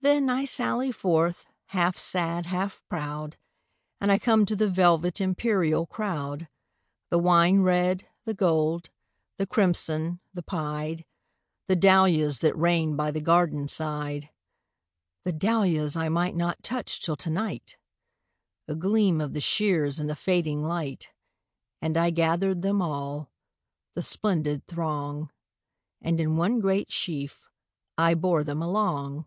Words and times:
Then, 0.00 0.30
I 0.30 0.44
sally 0.46 0.90
forth, 0.92 1.44
half 1.66 1.98
sad, 1.98 2.46
half 2.46 2.80
proud, 2.88 3.36
And 4.00 4.10
I 4.12 4.18
come 4.18 4.46
to 4.46 4.54
the 4.56 4.70
velvet, 4.70 5.20
imperial 5.20 5.86
crowd, 5.86 6.48
The 7.10 7.18
wine 7.18 7.60
red, 7.60 8.08
the 8.24 8.32
gold, 8.32 8.88
the 9.36 9.46
crimson, 9.46 10.20
the 10.32 10.42
pied,—The 10.42 11.76
dahlias 11.76 12.38
that 12.40 12.56
reign 12.56 12.94
by 12.96 13.10
the 13.10 13.20
garden 13.20 13.66
side. 13.68 14.30
The 15.24 15.32
dahlias 15.32 15.94
I 15.96 16.08
might 16.08 16.36
not 16.36 16.62
touch 16.62 17.02
till 17.04 17.16
to 17.16 17.28
night!A 17.30 18.76
gleam 18.76 19.20
of 19.20 19.34
the 19.34 19.42
shears 19.42 19.98
in 20.00 20.06
the 20.06 20.16
fading 20.16 20.62
light, 20.62 21.12
And 21.82 21.98
I 21.98 22.10
gathered 22.10 22.62
them 22.62 22.80
all,—the 22.80 24.02
splendid 24.02 24.66
throng, 24.68 25.30
And 26.00 26.18
in 26.20 26.36
one 26.38 26.60
great 26.60 26.90
sheaf 26.90 27.46
I 27.98 28.14
bore 28.14 28.42
them 28.44 28.62
along.. 28.62 29.26